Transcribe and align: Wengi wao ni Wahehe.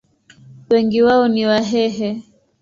Wengi 0.71 1.01
wao 1.01 1.27
ni 1.27 1.45
Wahehe. 1.45 2.23